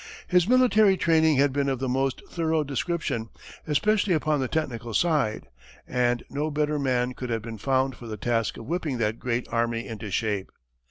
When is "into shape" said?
9.87-10.51